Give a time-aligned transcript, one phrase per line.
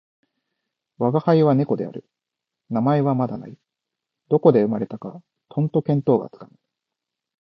[0.97, 2.09] 吾輩は猫である。
[2.71, 3.55] 名前はまだない。
[4.29, 6.51] どこで生れたかとんと見当がつかぬ。